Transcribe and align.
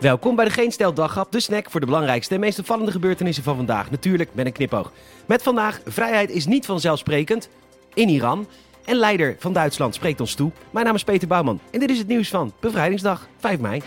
Welkom 0.00 0.36
bij 0.36 0.44
de 0.44 0.50
Geen 0.50 0.72
Stel 0.72 0.94
Daghap, 0.94 1.32
de 1.32 1.40
snack 1.40 1.70
voor 1.70 1.80
de 1.80 1.86
belangrijkste 1.86 2.34
en 2.34 2.40
meest 2.40 2.58
opvallende 2.58 2.92
gebeurtenissen 2.92 3.44
van 3.44 3.56
vandaag. 3.56 3.90
Natuurlijk 3.90 4.34
met 4.34 4.46
een 4.46 4.52
knipoog. 4.52 4.92
Met 5.26 5.42
vandaag, 5.42 5.80
vrijheid 5.84 6.30
is 6.30 6.46
niet 6.46 6.66
vanzelfsprekend 6.66 7.48
in 7.94 8.08
Iran. 8.08 8.46
En 8.84 8.96
leider 8.96 9.36
van 9.38 9.52
Duitsland 9.52 9.94
spreekt 9.94 10.20
ons 10.20 10.34
toe. 10.34 10.50
Mijn 10.70 10.86
naam 10.86 10.94
is 10.94 11.04
Peter 11.04 11.28
Bouwman 11.28 11.60
en 11.70 11.80
dit 11.80 11.90
is 11.90 11.98
het 11.98 12.06
nieuws 12.06 12.28
van 12.28 12.52
Bevrijdingsdag 12.60 13.28
5 13.38 13.58
mei. 13.58 13.82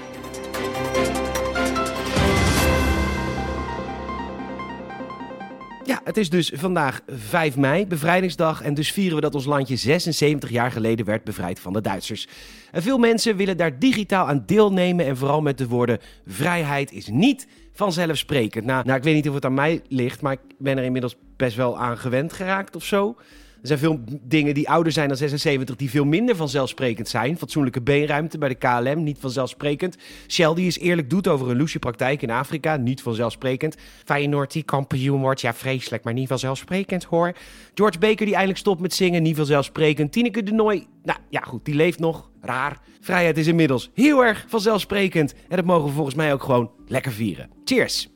Ja, 5.85 6.01
het 6.03 6.17
is 6.17 6.29
dus 6.29 6.51
vandaag 6.55 7.01
5 7.07 7.57
mei, 7.57 7.87
bevrijdingsdag. 7.87 8.61
En 8.61 8.73
dus 8.73 8.91
vieren 8.91 9.15
we 9.15 9.21
dat 9.21 9.35
ons 9.35 9.45
landje 9.45 9.75
76 9.75 10.49
jaar 10.49 10.71
geleden 10.71 11.05
werd 11.05 11.23
bevrijd 11.23 11.59
van 11.59 11.73
de 11.73 11.81
Duitsers. 11.81 12.27
En 12.71 12.81
veel 12.81 12.97
mensen 12.97 13.35
willen 13.35 13.57
daar 13.57 13.79
digitaal 13.79 14.27
aan 14.27 14.43
deelnemen. 14.45 15.05
En 15.05 15.17
vooral 15.17 15.41
met 15.41 15.57
de 15.57 15.67
woorden: 15.67 15.99
vrijheid 16.27 16.91
is 16.91 17.07
niet 17.07 17.47
vanzelfsprekend. 17.73 18.65
Nou, 18.65 18.85
nou, 18.85 18.97
ik 18.97 19.03
weet 19.03 19.15
niet 19.15 19.27
of 19.27 19.35
het 19.35 19.45
aan 19.45 19.53
mij 19.53 19.81
ligt, 19.87 20.21
maar 20.21 20.33
ik 20.33 20.39
ben 20.57 20.77
er 20.77 20.83
inmiddels 20.83 21.15
best 21.37 21.55
wel 21.55 21.77
aan 21.79 21.97
gewend 21.97 22.33
geraakt 22.33 22.75
of 22.75 22.83
zo. 22.83 23.15
Er 23.63 23.69
zijn 23.69 23.79
veel 23.79 23.99
dingen 24.21 24.53
die 24.53 24.69
ouder 24.69 24.91
zijn 24.91 25.07
dan 25.07 25.17
76 25.17 25.75
die 25.75 25.89
veel 25.89 26.05
minder 26.05 26.35
vanzelfsprekend 26.35 27.07
zijn. 27.07 27.37
Fatsoenlijke 27.37 27.81
beenruimte 27.81 28.37
bij 28.37 28.49
de 28.49 28.55
KLM, 28.55 29.03
niet 29.03 29.17
vanzelfsprekend. 29.19 29.97
Shell 30.27 30.53
die 30.53 30.65
eens 30.65 30.79
eerlijk 30.79 31.09
doet 31.09 31.27
over 31.27 31.49
een 31.49 31.57
loesje 31.57 31.79
praktijk 31.79 32.21
in 32.21 32.29
Afrika, 32.29 32.75
niet 32.75 33.01
vanzelfsprekend. 33.01 33.75
Feyenoord 34.05 34.51
die 34.51 34.63
kampioen 34.63 35.21
wordt, 35.21 35.41
ja 35.41 35.53
vreselijk, 35.53 36.03
maar 36.03 36.13
niet 36.13 36.27
vanzelfsprekend 36.27 37.03
hoor. 37.03 37.33
George 37.73 37.99
Baker 37.99 38.25
die 38.25 38.33
eindelijk 38.33 38.59
stopt 38.59 38.81
met 38.81 38.93
zingen, 38.93 39.23
niet 39.23 39.35
vanzelfsprekend. 39.35 40.11
Tineke 40.11 40.43
de 40.43 40.51
Nooi, 40.51 40.87
nou 41.03 41.19
ja 41.29 41.41
goed, 41.41 41.65
die 41.65 41.75
leeft 41.75 41.99
nog, 41.99 42.29
raar. 42.41 42.79
Vrijheid 43.01 43.37
is 43.37 43.47
inmiddels 43.47 43.89
heel 43.93 44.23
erg 44.23 44.45
vanzelfsprekend. 44.47 45.33
En 45.49 45.55
dat 45.55 45.65
mogen 45.65 45.87
we 45.87 45.93
volgens 45.93 46.15
mij 46.15 46.33
ook 46.33 46.43
gewoon 46.43 46.71
lekker 46.87 47.11
vieren. 47.11 47.49
Cheers! 47.63 48.12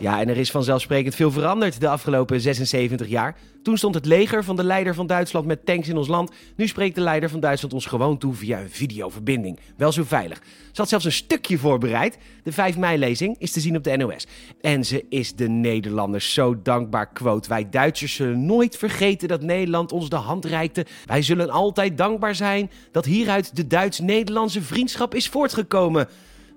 Ja, 0.00 0.20
en 0.20 0.28
er 0.28 0.36
is 0.36 0.50
vanzelfsprekend 0.50 1.14
veel 1.14 1.30
veranderd 1.30 1.80
de 1.80 1.88
afgelopen 1.88 2.40
76 2.40 3.08
jaar. 3.08 3.36
Toen 3.62 3.76
stond 3.76 3.94
het 3.94 4.06
leger 4.06 4.44
van 4.44 4.56
de 4.56 4.64
leider 4.64 4.94
van 4.94 5.06
Duitsland 5.06 5.46
met 5.46 5.66
tanks 5.66 5.88
in 5.88 5.96
ons 5.96 6.08
land. 6.08 6.30
Nu 6.56 6.66
spreekt 6.66 6.94
de 6.94 7.00
leider 7.00 7.30
van 7.30 7.40
Duitsland 7.40 7.74
ons 7.74 7.86
gewoon 7.86 8.18
toe 8.18 8.34
via 8.34 8.60
een 8.60 8.70
videoverbinding. 8.70 9.58
Wel 9.76 9.92
zo 9.92 10.02
veilig. 10.04 10.38
Ze 10.72 10.80
had 10.80 10.88
zelfs 10.88 11.04
een 11.04 11.12
stukje 11.12 11.58
voorbereid. 11.58 12.18
De 12.42 12.52
5 12.52 12.76
mei-lezing 12.76 13.36
is 13.38 13.52
te 13.52 13.60
zien 13.60 13.76
op 13.76 13.84
de 13.84 13.96
NOS. 13.96 14.26
En 14.60 14.84
ze 14.84 15.04
is 15.08 15.34
de 15.34 15.48
Nederlanders 15.48 16.32
zo 16.32 16.62
dankbaar, 16.62 17.12
quote. 17.12 17.48
Wij 17.48 17.68
Duitsers 17.70 18.14
zullen 18.14 18.46
nooit 18.46 18.76
vergeten 18.76 19.28
dat 19.28 19.42
Nederland 19.42 19.92
ons 19.92 20.08
de 20.08 20.16
hand 20.16 20.44
reikte. 20.44 20.86
Wij 21.06 21.22
zullen 21.22 21.50
altijd 21.50 21.98
dankbaar 21.98 22.34
zijn 22.34 22.70
dat 22.92 23.04
hieruit 23.04 23.56
de 23.56 23.66
Duits-Nederlandse 23.66 24.62
vriendschap 24.62 25.14
is 25.14 25.28
voortgekomen. 25.28 26.08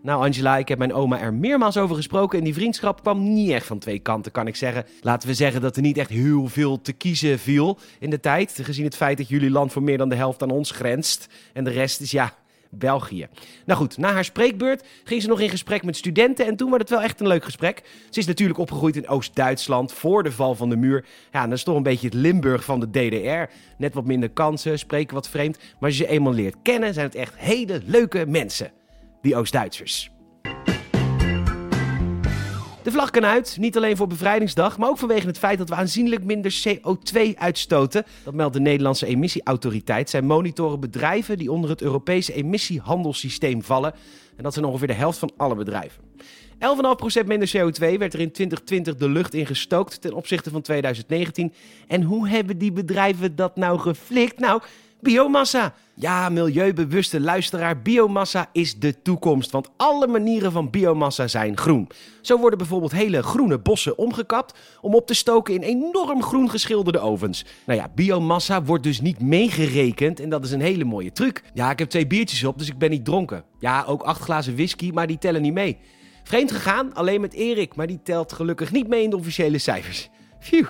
Nou, 0.03 0.25
Angela, 0.25 0.57
ik 0.57 0.67
heb 0.67 0.77
mijn 0.77 0.93
oma 0.93 1.19
er 1.19 1.33
meermaals 1.33 1.77
over 1.77 1.95
gesproken 1.95 2.37
en 2.37 2.43
die 2.43 2.53
vriendschap 2.53 3.01
kwam 3.01 3.33
niet 3.33 3.49
echt 3.49 3.65
van 3.65 3.79
twee 3.79 3.99
kanten, 3.99 4.31
kan 4.31 4.47
ik 4.47 4.55
zeggen. 4.55 4.85
Laten 5.01 5.27
we 5.27 5.33
zeggen 5.33 5.61
dat 5.61 5.75
er 5.75 5.81
niet 5.81 5.97
echt 5.97 6.09
heel 6.09 6.47
veel 6.47 6.81
te 6.81 6.93
kiezen 6.93 7.39
viel 7.39 7.77
in 7.99 8.09
de 8.09 8.19
tijd, 8.19 8.59
gezien 8.61 8.85
het 8.85 8.95
feit 8.95 9.17
dat 9.17 9.27
jullie 9.27 9.51
land 9.51 9.71
voor 9.71 9.83
meer 9.83 9.97
dan 9.97 10.09
de 10.09 10.15
helft 10.15 10.41
aan 10.41 10.49
ons 10.49 10.71
grenst. 10.71 11.27
En 11.53 11.63
de 11.63 11.69
rest 11.69 12.01
is 12.01 12.11
ja, 12.11 12.33
België. 12.69 13.27
Nou 13.65 13.79
goed, 13.79 13.97
na 13.97 14.11
haar 14.11 14.25
spreekbeurt 14.25 14.87
ging 15.03 15.21
ze 15.21 15.27
nog 15.27 15.39
in 15.39 15.49
gesprek 15.49 15.83
met 15.83 15.97
studenten 15.97 16.45
en 16.45 16.55
toen 16.55 16.69
werd 16.69 16.81
het 16.81 16.89
wel 16.89 17.01
echt 17.01 17.19
een 17.19 17.27
leuk 17.27 17.43
gesprek. 17.43 17.81
Ze 18.09 18.19
is 18.19 18.27
natuurlijk 18.27 18.59
opgegroeid 18.59 18.95
in 18.95 19.07
Oost-Duitsland 19.07 19.93
voor 19.93 20.23
de 20.23 20.31
val 20.31 20.55
van 20.55 20.69
de 20.69 20.75
muur. 20.75 21.05
Ja, 21.31 21.43
dat 21.43 21.57
is 21.57 21.63
toch 21.63 21.75
een 21.75 21.83
beetje 21.83 22.07
het 22.07 22.15
Limburg 22.15 22.63
van 22.63 22.79
de 22.79 22.89
DDR. 22.89 23.53
Net 23.77 23.93
wat 23.93 24.05
minder 24.05 24.29
kansen, 24.29 24.79
spreken 24.79 25.15
wat 25.15 25.29
vreemd, 25.29 25.57
maar 25.57 25.89
als 25.89 25.97
je 25.97 26.03
ze 26.03 26.09
eenmaal 26.09 26.33
leert 26.33 26.55
kennen, 26.61 26.93
zijn 26.93 27.05
het 27.05 27.15
echt 27.15 27.37
hele 27.37 27.81
leuke 27.85 28.25
mensen 28.27 28.71
die 29.21 29.35
Oost-Duitsers. 29.35 30.11
De 32.83 32.91
vlag 32.91 33.09
kan 33.09 33.25
uit, 33.25 33.57
niet 33.59 33.77
alleen 33.77 33.97
voor 33.97 34.07
bevrijdingsdag, 34.07 34.77
maar 34.77 34.89
ook 34.89 34.97
vanwege 34.97 35.27
het 35.27 35.37
feit 35.37 35.57
dat 35.57 35.69
we 35.69 35.75
aanzienlijk 35.75 36.23
minder 36.23 36.63
CO2 36.67 37.19
uitstoten. 37.35 38.05
Dat 38.23 38.33
meldt 38.33 38.53
de 38.53 38.59
Nederlandse 38.59 39.05
emissieautoriteit. 39.05 40.09
Zij 40.09 40.21
monitoren 40.21 40.79
bedrijven 40.79 41.37
die 41.37 41.51
onder 41.51 41.69
het 41.69 41.81
Europese 41.81 42.33
emissiehandelssysteem 42.33 43.63
vallen. 43.63 43.93
En 44.37 44.43
dat 44.43 44.53
zijn 44.53 44.65
ongeveer 44.65 44.87
de 44.87 44.93
helft 44.93 45.19
van 45.19 45.31
alle 45.37 45.55
bedrijven. 45.55 46.03
11,5% 47.21 47.25
minder 47.25 47.51
CO2 47.57 47.97
werd 47.97 48.13
er 48.13 48.19
in 48.19 48.31
2020 48.31 48.95
de 48.95 49.09
lucht 49.09 49.33
in 49.33 49.45
gestookt 49.45 50.01
ten 50.01 50.13
opzichte 50.13 50.49
van 50.49 50.61
2019. 50.61 51.53
En 51.87 52.03
hoe 52.03 52.27
hebben 52.27 52.57
die 52.57 52.71
bedrijven 52.71 53.35
dat 53.35 53.55
nou 53.55 53.79
geflikt? 53.79 54.39
Nou, 54.39 54.61
Biomassa. 55.01 55.73
Ja, 55.93 56.29
milieubewuste 56.29 57.19
luisteraar, 57.19 57.81
biomassa 57.81 58.49
is 58.51 58.79
de 58.79 59.01
toekomst, 59.01 59.51
want 59.51 59.69
alle 59.77 60.07
manieren 60.07 60.51
van 60.51 60.69
biomassa 60.69 61.27
zijn 61.27 61.57
groen. 61.57 61.89
Zo 62.21 62.37
worden 62.37 62.57
bijvoorbeeld 62.57 62.91
hele 62.91 63.23
groene 63.23 63.59
bossen 63.59 63.97
omgekapt 63.97 64.59
om 64.81 64.95
op 64.95 65.07
te 65.07 65.13
stoken 65.13 65.53
in 65.53 65.61
enorm 65.61 66.23
groen 66.23 66.49
geschilderde 66.49 66.99
ovens. 66.99 67.45
Nou 67.65 67.79
ja, 67.79 67.91
biomassa 67.95 68.63
wordt 68.63 68.83
dus 68.83 69.01
niet 69.01 69.21
meegerekend 69.21 70.19
en 70.19 70.29
dat 70.29 70.45
is 70.45 70.51
een 70.51 70.61
hele 70.61 70.83
mooie 70.83 71.11
truc. 71.11 71.43
Ja, 71.53 71.71
ik 71.71 71.79
heb 71.79 71.89
twee 71.89 72.07
biertjes 72.07 72.43
op, 72.43 72.57
dus 72.57 72.67
ik 72.67 72.77
ben 72.77 72.89
niet 72.89 73.05
dronken. 73.05 73.43
Ja, 73.59 73.83
ook 73.87 74.01
acht 74.01 74.21
glazen 74.21 74.55
whisky, 74.55 74.91
maar 74.93 75.07
die 75.07 75.17
tellen 75.17 75.41
niet 75.41 75.53
mee. 75.53 75.77
Vreemd 76.23 76.51
gegaan, 76.51 76.93
alleen 76.93 77.21
met 77.21 77.33
Erik, 77.33 77.75
maar 77.75 77.87
die 77.87 77.99
telt 78.03 78.33
gelukkig 78.33 78.71
niet 78.71 78.87
mee 78.87 79.03
in 79.03 79.09
de 79.09 79.17
officiële 79.17 79.57
cijfers. 79.57 80.09
Phew. 80.39 80.65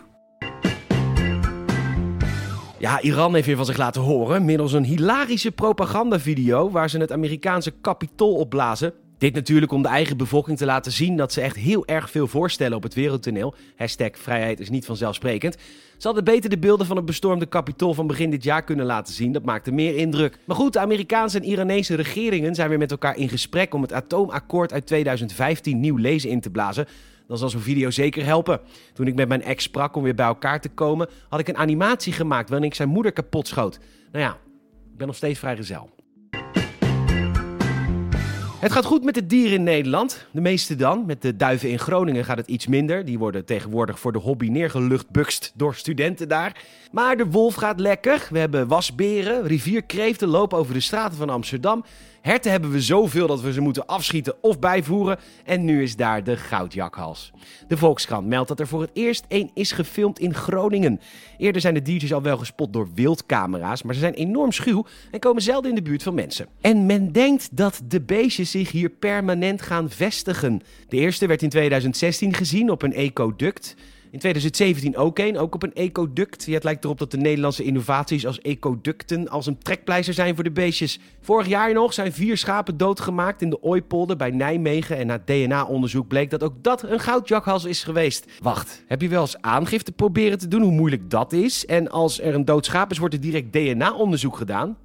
Ja, 2.82 3.02
Iran 3.02 3.34
heeft 3.34 3.46
weer 3.46 3.56
van 3.56 3.66
zich 3.66 3.78
laten 3.78 4.02
horen 4.02 4.46
middels 4.46 4.74
een 4.74 4.84
hilarische 4.84 5.52
propagandavideo 5.52 6.70
waar 6.72 6.90
ze 6.90 6.98
het 6.98 7.12
Amerikaanse 7.12 7.72
kapitool 7.82 8.36
opblazen. 8.36 8.94
Dit 9.18 9.34
natuurlijk 9.34 9.72
om 9.72 9.82
de 9.82 9.88
eigen 9.88 10.18
bevolking 10.18 10.58
te 10.58 10.66
laten 10.66 10.92
zien 10.92 11.18
dat 11.18 11.34
ze 11.34 11.42
echt 11.42 11.56
heel 11.56 11.86
erg 11.86 12.10
veel 12.10 12.28
voorstellen 12.28 12.78
op 12.78 12.84
het 12.84 12.94
wereldtoneel. 12.94 13.56
Hashtag 13.76 14.10
vrijheid 14.14 14.60
is 14.60 14.70
niet 14.70 14.86
vanzelfsprekend. 14.86 15.58
Ze 15.98 16.08
hadden 16.08 16.24
beter 16.24 16.50
de 16.50 16.58
beelden 16.58 16.86
van 16.86 16.96
het 16.96 17.06
bestormde 17.06 17.46
kapitool 17.46 17.94
van 17.94 18.08
begin 18.08 18.30
dit 18.30 18.44
jaar 18.44 18.64
kunnen 18.64 18.86
laten 18.86 19.14
zien. 19.14 19.32
Dat 19.32 19.46
maakte 19.46 19.72
meer 19.72 19.96
indruk. 19.96 20.38
Maar 20.46 20.56
goed, 20.56 20.74
de 20.74 20.80
Amerikaanse 20.80 21.38
en 21.38 21.46
Iranese 21.46 21.96
regeringen 21.96 22.56
zijn 22.56 22.70
weer 22.70 22.78
met 22.78 22.92
elkaar 22.92 23.18
in 23.18 23.30
gesprek 23.30 23.74
om 23.74 23.82
het 23.82 23.94
atoomakkoord 23.94 24.74
uit 24.74 24.86
2015 24.86 25.80
nieuw 25.80 25.98
lezen 25.98 26.30
in 26.30 26.42
te 26.42 26.50
blazen 26.50 26.88
dan 27.32 27.40
zal 27.40 27.50
zo'n 27.50 27.62
video 27.62 27.90
zeker 27.90 28.26
helpen. 28.26 28.60
Toen 28.94 29.08
ik 29.08 29.16
met 29.16 29.28
mijn 29.28 29.44
ex 29.44 29.64
sprak 29.64 29.96
om 29.96 30.04
weer 30.04 30.16
bij 30.16 30.26
elkaar 30.26 30.62
te 30.62 30.70
komen, 30.70 31.10
had 31.30 31.40
ik 31.40 31.48
een 31.48 31.58
animatie 31.58 32.14
gemaakt 32.14 32.50
waarin 32.50 32.68
ik 32.68 32.76
zijn 32.76 32.90
moeder 32.90 33.12
kapot 33.12 33.48
schoot. 33.48 33.80
Nou 34.12 34.24
ja, 34.24 34.32
ik 34.92 34.98
ben 34.98 35.08
nog 35.08 35.16
steeds 35.16 35.40
vrijgezel. 35.40 35.90
Het 38.60 38.72
gaat 38.72 38.86
goed 38.86 39.04
met 39.04 39.14
de 39.14 39.26
dieren 39.26 39.54
in 39.54 39.64
Nederland. 39.64 40.28
De 40.32 40.42
meeste 40.42 40.76
dan. 40.76 41.06
Met 41.06 41.22
de 41.22 41.36
duiven 41.36 41.70
in 41.70 41.80
Groningen 41.80 42.26
gaat 42.26 42.38
het 42.38 42.48
iets 42.48 42.68
minder. 42.68 43.06
Die 43.06 43.20
worden 43.20 43.46
tegenwoordig 43.46 44.00
voor 44.00 44.12
de 44.12 44.20
hobby 44.20 44.48
neergeluchtbukst 44.48 45.52
door 45.56 45.76
studenten 45.76 46.28
daar. 46.28 46.66
Maar 46.92 47.18
de 47.18 47.26
wolf 47.26 47.56
gaat 47.56 47.80
lekker. 47.80 48.28
We 48.30 48.40
hebben 48.40 48.68
wasberen, 48.68 49.48
rivierkreeften 49.48 50.28
lopen 50.28 50.58
over 50.58 50.74
de 50.74 50.80
straten 50.80 51.18
van 51.18 51.30
Amsterdam. 51.30 51.84
Herten 52.22 52.52
hebben 52.52 52.72
we 52.72 52.82
zoveel 52.82 53.28
dat 53.28 53.42
we 53.42 53.54
ze 53.54 53.62
moeten 53.62 53.86
afschieten 53.86 54.36
of 54.42 54.60
bijvoeren. 54.60 55.18
En 55.46 55.66
nu 55.66 55.84
is 55.84 55.96
daar 55.96 56.24
de 56.24 56.38
goudjakhals. 56.38 57.32
De 57.68 57.78
Volkskrant 57.78 58.28
meldt 58.28 58.48
dat 58.48 58.60
er 58.60 58.68
voor 58.68 58.82
het 58.82 58.90
eerst 58.94 59.26
één 59.28 59.52
is 59.54 59.72
gefilmd 59.72 60.20
in 60.20 60.34
Groningen. 60.34 61.00
Eerder 61.38 61.62
zijn 61.62 61.74
de 61.74 61.82
diertjes 61.82 62.14
al 62.14 62.22
wel 62.22 62.38
gespot 62.38 62.74
door 62.74 62.88
wildcamera's, 62.96 63.84
maar 63.84 63.94
ze 63.94 64.00
zijn 64.00 64.14
enorm 64.14 64.52
schuw 64.52 64.86
en 65.12 65.20
komen 65.20 65.42
zelden 65.42 65.70
in 65.70 65.76
de 65.76 65.82
buurt 65.82 66.04
van 66.04 66.14
mensen. 66.14 66.48
En 66.62 66.86
men 66.86 67.12
denkt 67.12 67.58
dat 67.58 67.82
de 67.86 68.02
beestjes 68.02 68.52
zich 68.52 68.72
hier 68.72 68.90
permanent 68.90 69.62
gaan 69.62 69.90
vestigen. 69.90 70.62
De 70.88 70.98
eerste 70.98 71.28
werd 71.28 71.42
in 71.42 71.50
2016 71.50 72.34
gezien 72.34 72.72
op 72.72 72.82
een 72.82 72.94
ecoduct. 72.94 73.76
In 74.12 74.20
2017 74.20 74.98
ook 74.98 75.20
een, 75.20 75.38
ook 75.38 75.56
op 75.56 75.64
een 75.64 75.74
ecoduct. 75.74 76.46
Het 76.46 76.64
lijkt 76.64 76.84
erop 76.84 76.98
dat 76.98 77.12
de 77.12 77.18
Nederlandse 77.18 77.64
innovaties 77.64 78.26
als 78.26 78.42
ecoducten 78.42 79.30
als 79.30 79.46
een 79.46 79.58
trekpleister 79.58 80.14
zijn 80.14 80.36
voor 80.36 80.44
de 80.44 80.52
beestjes. 80.52 81.00
Vorig 81.22 81.48
jaar 81.48 81.74
nog 81.74 81.94
zijn 81.94 82.14
vier 82.14 82.38
schapen 82.38 82.78
doodgemaakt 82.78 83.42
in 83.42 83.50
de 83.50 83.64
Ooipolder 83.64 84.16
bij 84.16 84.30
Nijmegen. 84.30 84.98
En 84.98 85.08
na 85.08 85.22
DNA-onderzoek 85.26 86.08
bleek 86.08 86.30
dat 86.30 86.44
ook 86.44 86.54
dat 86.62 86.84
een 86.84 87.00
goudjakhals 87.00 87.66
is 87.66 87.84
geweest. 87.84 88.26
Wacht, 88.42 88.84
heb 88.88 89.02
je 89.02 89.08
wel 89.08 89.22
eens 89.22 89.42
aangifte 89.42 89.92
proberen 89.92 90.38
te 90.38 90.48
doen 90.48 90.62
hoe 90.62 90.72
moeilijk 90.72 91.10
dat 91.10 91.34
is? 91.34 91.66
En 91.66 91.90
als 91.90 92.22
er 92.22 92.34
een 92.34 92.46
dood 92.46 92.66
schaap 92.66 92.92
is, 92.92 92.98
wordt 92.98 93.14
er 93.14 93.22
direct 93.22 93.54
DNA-onderzoek 93.54 94.38
gedaan? 94.38 94.78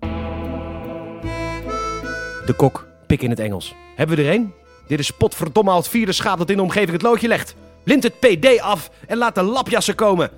De 2.46 2.54
kok, 2.56 2.86
pik 3.06 3.22
in 3.22 3.30
het 3.30 3.40
Engels. 3.40 3.74
Hebben 3.96 4.16
we 4.16 4.22
er 4.22 4.34
een? 4.34 4.52
Dit 4.86 4.98
is 4.98 5.10
potverdomme 5.10 5.70
al 5.70 5.76
het 5.76 5.88
vierde 5.88 6.12
schaap 6.12 6.38
dat 6.38 6.50
in 6.50 6.56
de 6.56 6.62
omgeving 6.62 6.92
het 6.92 7.02
loodje 7.02 7.28
legt. 7.28 7.56
Lint 7.86 8.02
het 8.02 8.20
PD 8.20 8.60
af 8.60 8.90
en 9.06 9.16
laat 9.16 9.34
de 9.34 9.42
lapjassen 9.42 9.94
komen. 9.94 10.30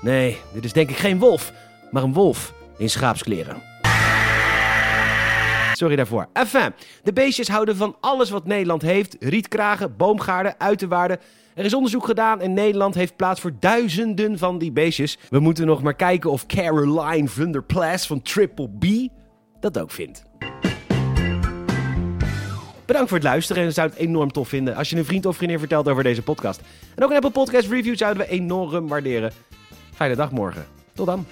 Nee, 0.00 0.38
dit 0.52 0.64
is 0.64 0.72
denk 0.72 0.90
ik 0.90 0.96
geen 0.96 1.18
wolf, 1.18 1.52
maar 1.90 2.02
een 2.02 2.12
wolf 2.12 2.52
in 2.78 2.90
schaapskleren. 2.90 3.62
Sorry 5.72 5.96
daarvoor. 5.96 6.28
Enfin, 6.32 6.74
de 7.02 7.12
beestjes 7.12 7.48
houden 7.48 7.76
van 7.76 7.96
alles 8.00 8.30
wat 8.30 8.46
Nederland 8.46 8.82
heeft. 8.82 9.16
Rietkragen, 9.20 9.96
boomgaarden, 9.96 10.54
uiterwaarden. 10.58 11.18
Er 11.54 11.64
is 11.64 11.74
onderzoek 11.74 12.04
gedaan 12.04 12.40
en 12.40 12.52
Nederland 12.52 12.94
heeft 12.94 13.16
plaats 13.16 13.40
voor 13.40 13.52
duizenden 13.60 14.38
van 14.38 14.58
die 14.58 14.72
beestjes. 14.72 15.18
We 15.30 15.38
moeten 15.38 15.66
nog 15.66 15.82
maar 15.82 15.96
kijken 15.96 16.30
of 16.30 16.46
Caroline 16.46 17.28
Vunderplas 17.28 18.06
van 18.06 18.22
Triple 18.22 18.68
B 18.68 18.84
dat 19.60 19.78
ook 19.78 19.90
vindt. 19.90 20.29
Bedankt 22.90 23.10
voor 23.10 23.18
het 23.18 23.28
luisteren 23.28 23.64
en 23.64 23.72
zou 23.72 23.88
het 23.88 23.98
enorm 23.98 24.32
tof 24.32 24.48
vinden 24.48 24.74
als 24.74 24.90
je 24.90 24.96
een 24.96 25.04
vriend 25.04 25.26
of 25.26 25.36
vriendin 25.36 25.58
vertelt 25.58 25.88
over 25.88 26.02
deze 26.02 26.22
podcast. 26.22 26.60
En 26.94 27.04
ook 27.04 27.10
een 27.10 27.16
Apple 27.16 27.30
Podcast 27.30 27.68
Review 27.68 27.96
zouden 27.96 28.22
we 28.22 28.28
enorm 28.28 28.88
waarderen. 28.88 29.32
Fijne 29.94 30.14
dag 30.16 30.30
morgen. 30.30 30.66
Tot 30.94 31.06
dan. 31.06 31.26